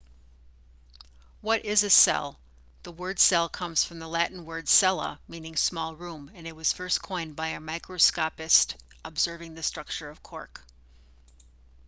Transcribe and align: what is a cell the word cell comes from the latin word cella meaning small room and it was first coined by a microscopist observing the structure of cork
what 1.41 1.63
is 1.63 1.83
a 1.83 1.89
cell 1.91 2.39
the 2.81 2.91
word 2.91 3.19
cell 3.19 3.47
comes 3.47 3.83
from 3.83 3.99
the 3.99 4.07
latin 4.07 4.45
word 4.47 4.67
cella 4.67 5.19
meaning 5.27 5.55
small 5.55 5.95
room 5.95 6.31
and 6.33 6.47
it 6.47 6.55
was 6.55 6.73
first 6.73 7.03
coined 7.03 7.35
by 7.35 7.49
a 7.49 7.59
microscopist 7.59 8.73
observing 9.05 9.53
the 9.53 9.61
structure 9.61 10.09
of 10.09 10.23
cork 10.23 10.65